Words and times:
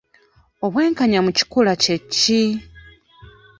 Obwenkanya 0.65 1.19
mu 1.25 1.31
kikula 1.37 1.73
kye 1.83 1.95
ki? 2.15 2.41